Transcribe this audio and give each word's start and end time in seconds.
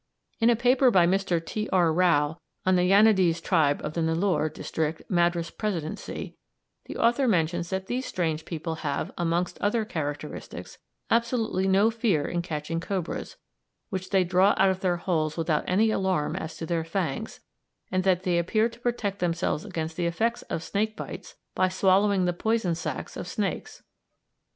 In 0.39 0.49
a 0.49 0.55
paper 0.55 0.89
by 0.89 1.05
Mr. 1.05 1.39
T. 1.45 1.69
R. 1.71 1.93
Rao 1.93 2.39
on 2.65 2.75
the 2.75 2.89
Yánádés 2.89 3.39
tribe 3.39 3.81
of 3.83 3.93
the 3.93 4.01
Nellore 4.01 4.51
district, 4.51 5.03
Madras 5.11 5.51
Presidency, 5.51 6.35
the 6.85 6.97
author 6.97 7.27
mentions 7.27 7.69
that 7.69 7.85
these 7.85 8.07
strange 8.07 8.43
people 8.45 8.77
have, 8.81 9.11
amongst 9.15 9.61
other 9.61 9.85
characteristics, 9.85 10.79
absolutely 11.11 11.67
no 11.67 11.91
fear 11.91 12.27
in 12.27 12.41
catching 12.41 12.79
cobras, 12.79 13.37
which 13.89 14.09
they 14.09 14.23
draw 14.23 14.55
out 14.57 14.69
of 14.71 14.79
their 14.79 14.97
holes 14.97 15.37
without 15.37 15.65
any 15.67 15.91
alarm 15.91 16.35
as 16.35 16.57
to 16.57 16.65
their 16.65 16.83
fangs, 16.83 17.39
and 17.91 18.03
that 18.03 18.23
they 18.23 18.39
appear 18.39 18.69
to 18.69 18.79
protect 18.79 19.19
themselves 19.19 19.63
against 19.63 19.97
the 19.97 20.07
effects 20.07 20.41
of 20.49 20.63
snake 20.63 20.97
bites 20.97 21.35
by 21.53 21.69
swallowing 21.69 22.25
the 22.25 22.33
poison 22.33 22.73
sacs 22.73 23.15
of 23.15 23.27
snakes. 23.27 23.83